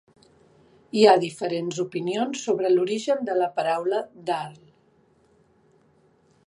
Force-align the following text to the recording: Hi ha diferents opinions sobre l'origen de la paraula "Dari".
Hi 0.99 1.03
ha 1.09 1.19
diferents 1.23 1.81
opinions 1.83 2.47
sobre 2.47 2.73
l'origen 2.75 3.23
de 3.29 3.37
la 3.41 3.51
paraula 3.61 4.01
"Dari". 4.31 4.73